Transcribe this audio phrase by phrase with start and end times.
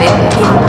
[0.00, 0.67] Isabel.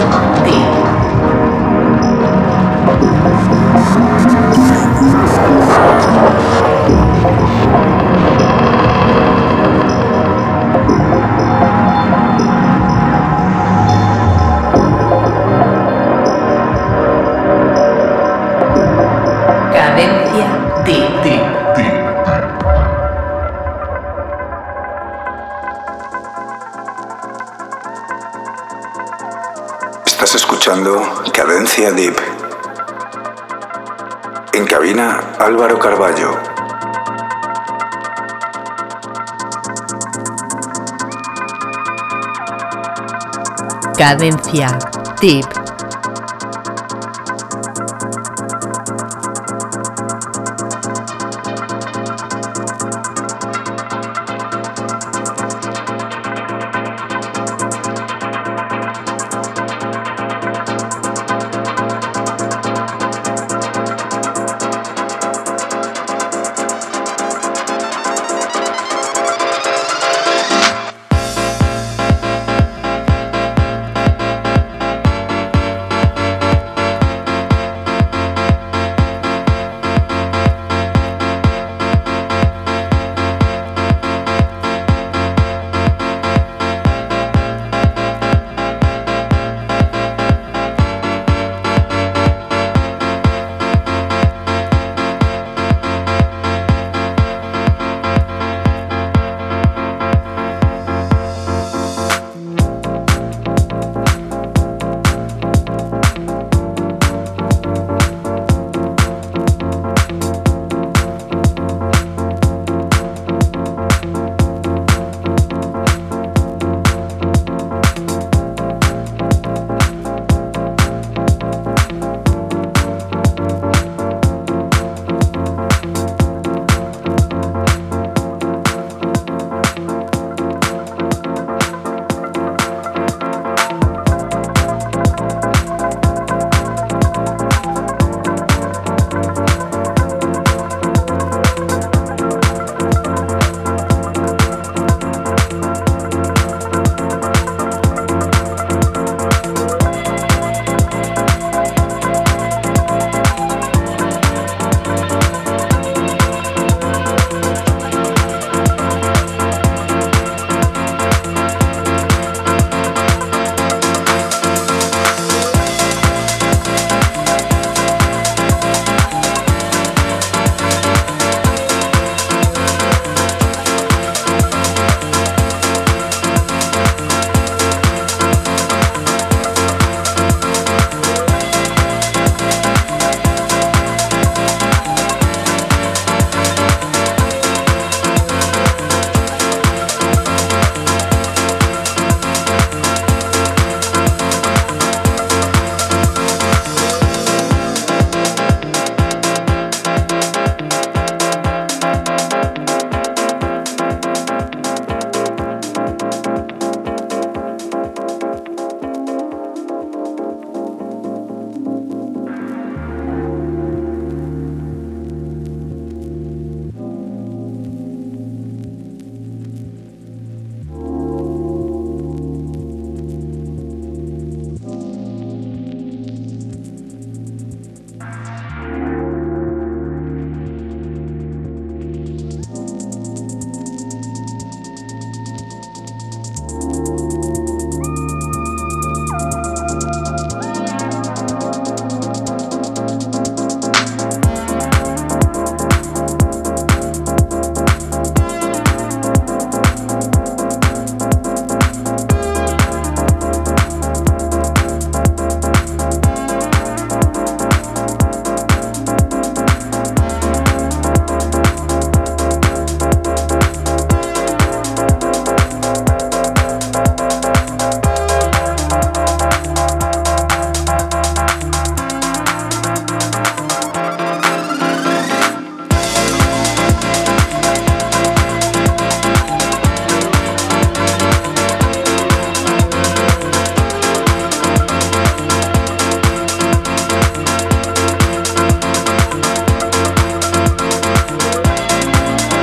[44.00, 44.80] Cadencia.
[45.20, 45.59] Tip.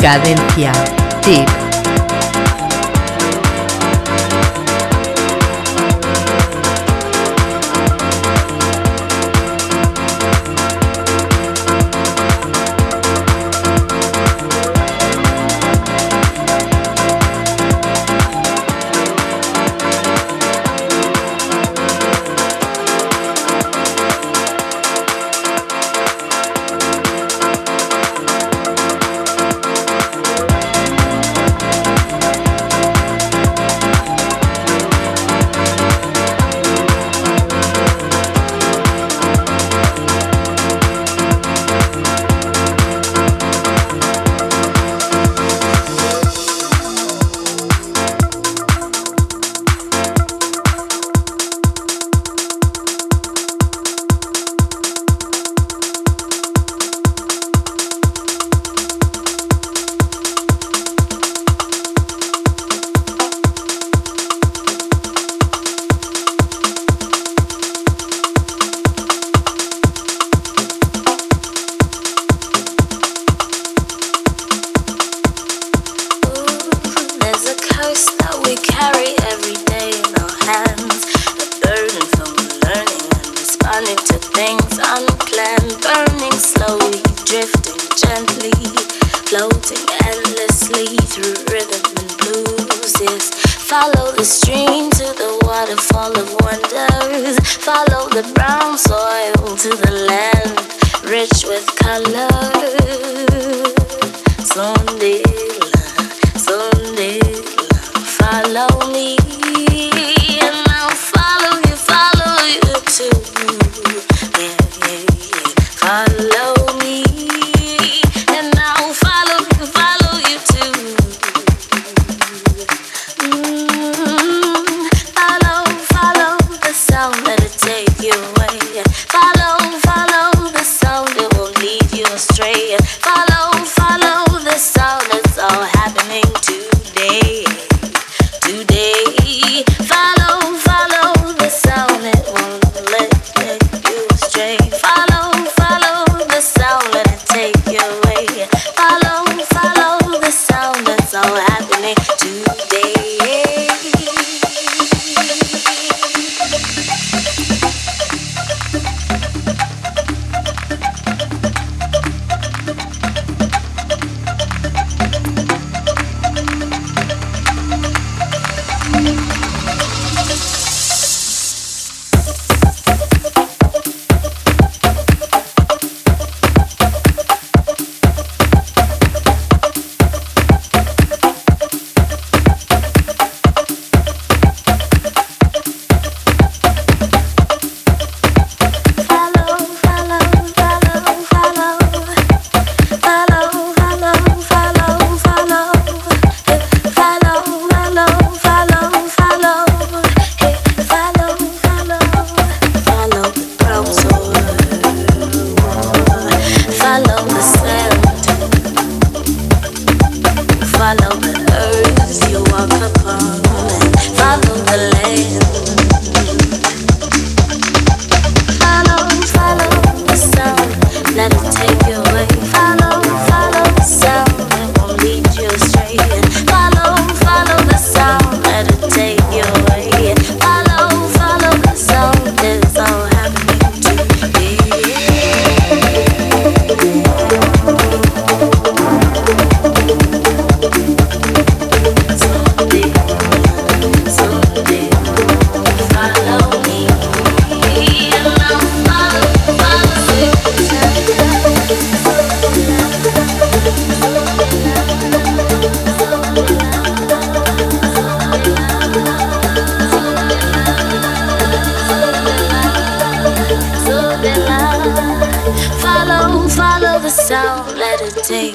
[0.06, 0.36] Cadencia.
[0.36, 0.45] Tip.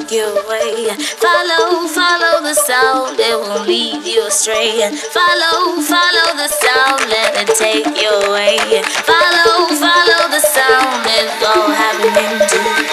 [0.10, 0.88] your way.
[1.20, 4.79] Follow, follow the sound, it won't lead you astray.
[5.12, 8.58] Follow, follow the sound, let it take you away.
[9.05, 12.90] Follow, follow the sound, it's all happening to you.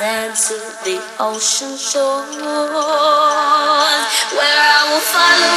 [0.00, 0.54] sand to
[0.84, 2.24] the ocean shore,
[4.32, 5.49] where I will follow.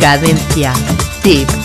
[0.00, 0.72] Cadencia.
[1.22, 1.57] Tip.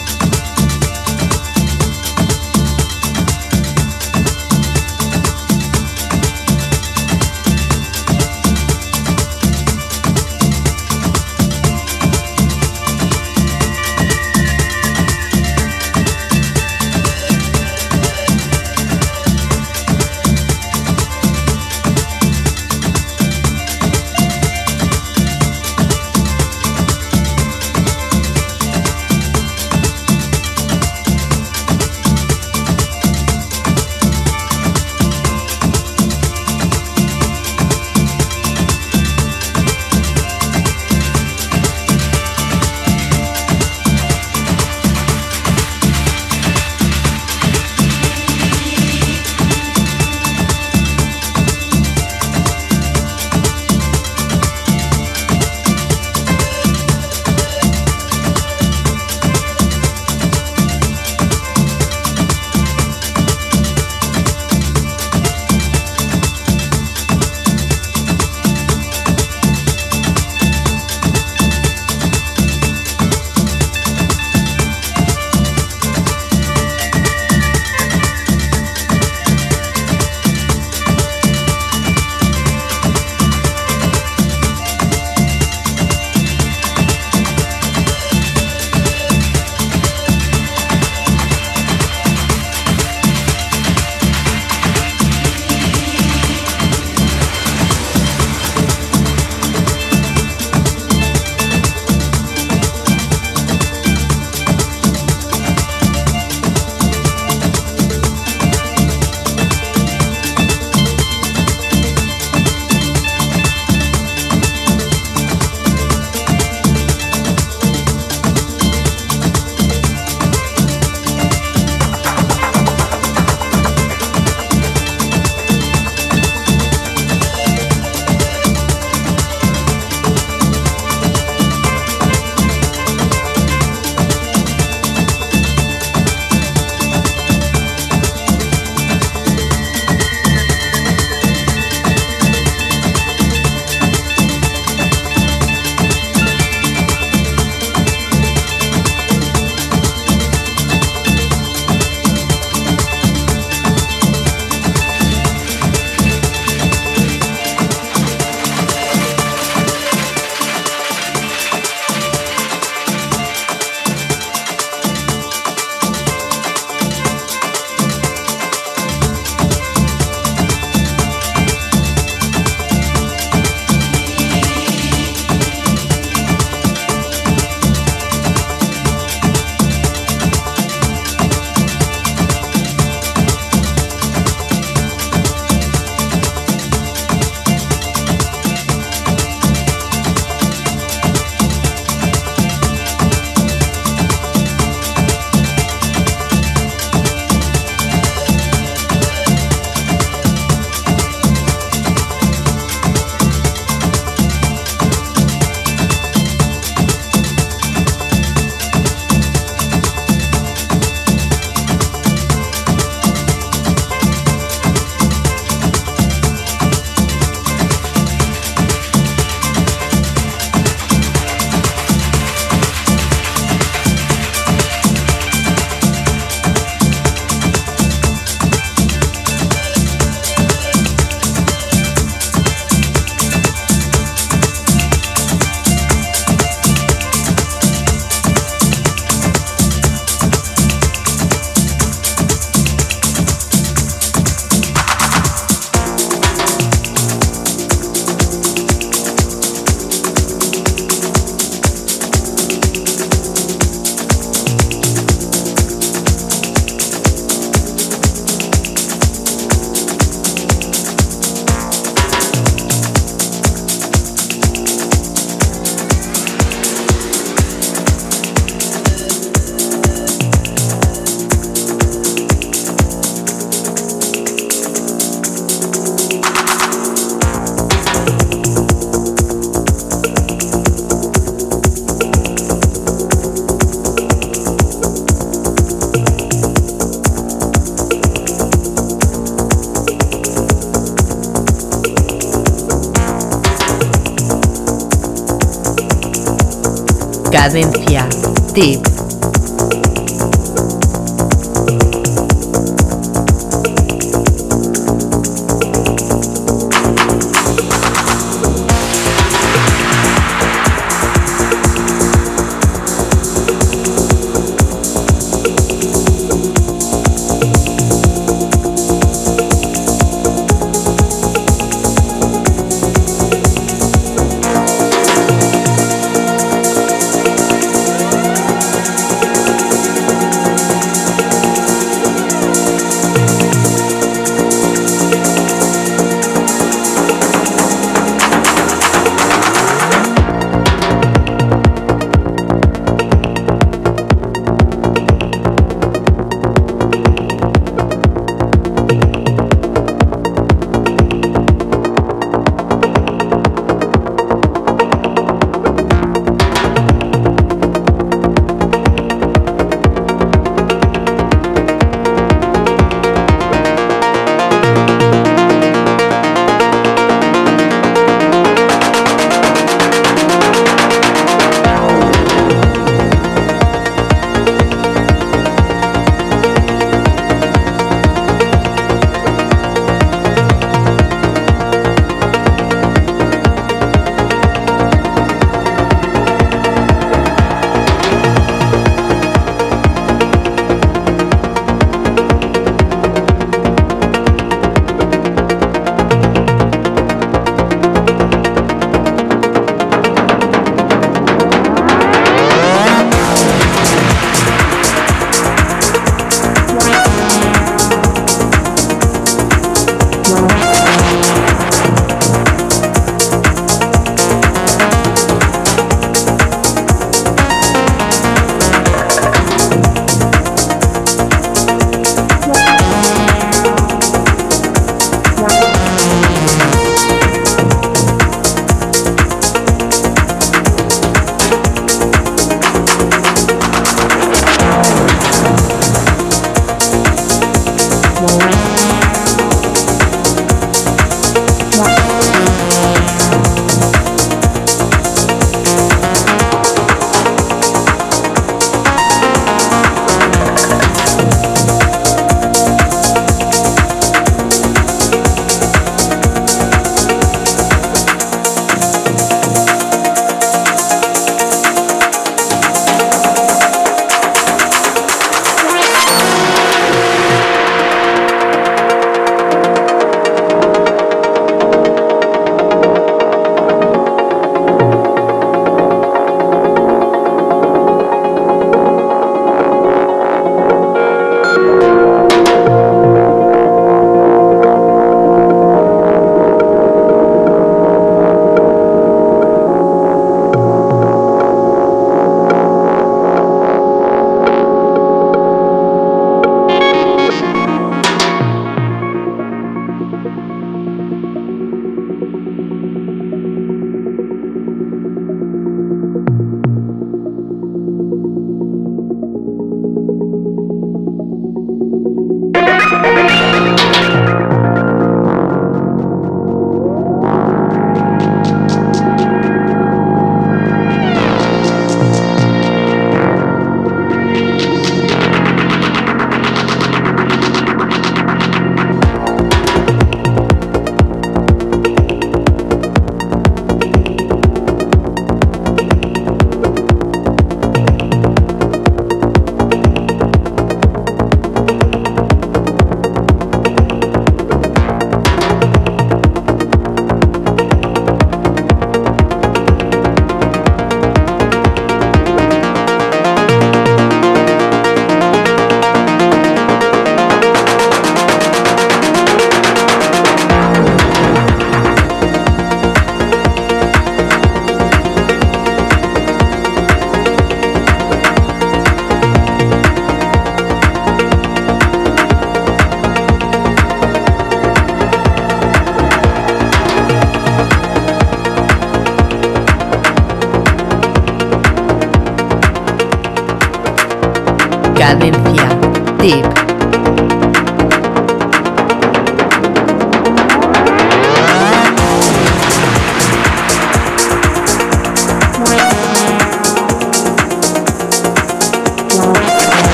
[298.64, 298.93] Tip.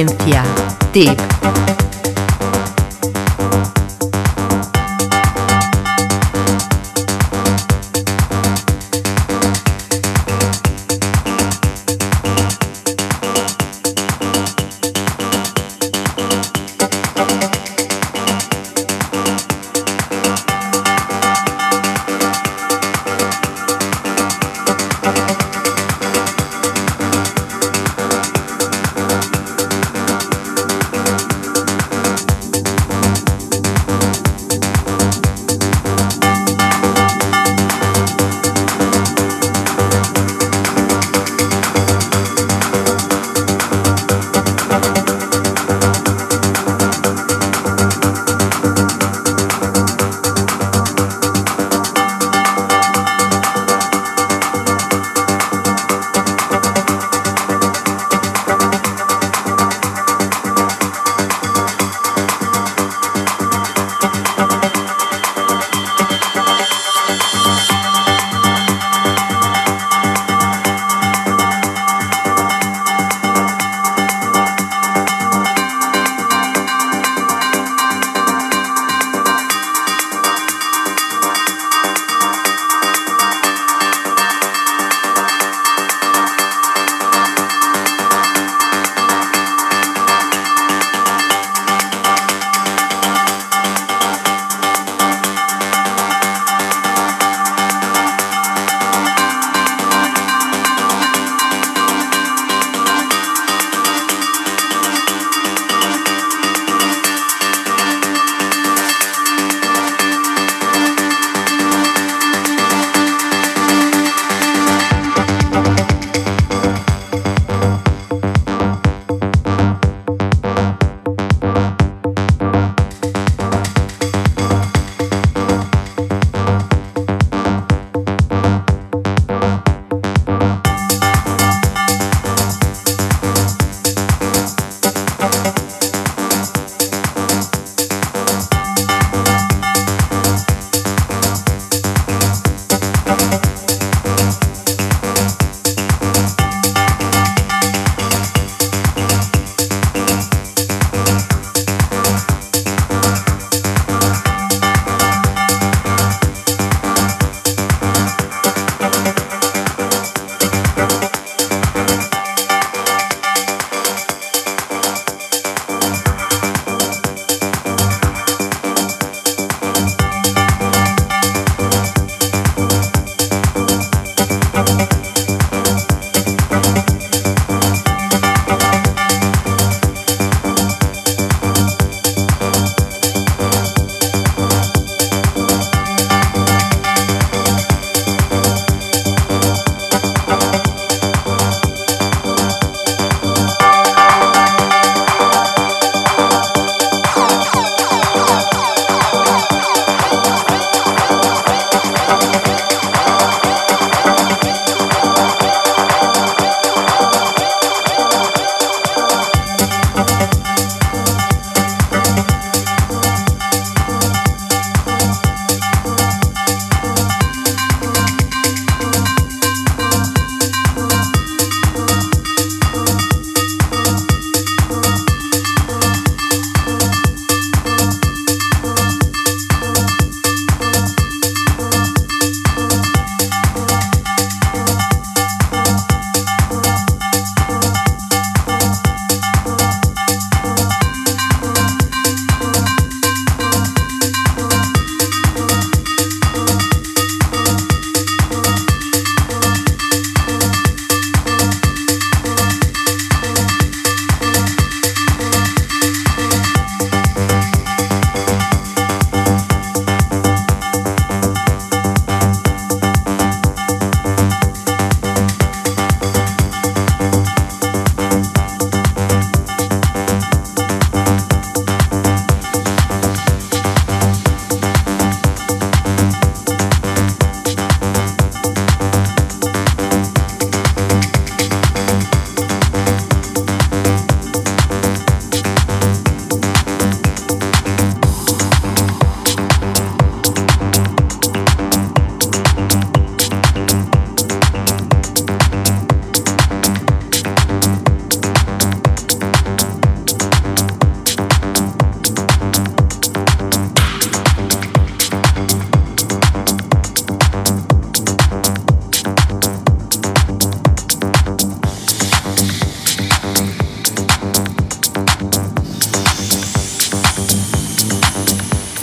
[0.00, 0.42] Cadencia.
[0.92, 1.29] Tip.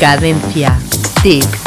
[0.07, 0.79] Cadencia.
[1.21, 1.66] Tip.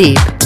[0.00, 0.39] Tip.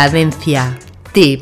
[0.00, 0.78] Cadencia.
[1.12, 1.38] Tip.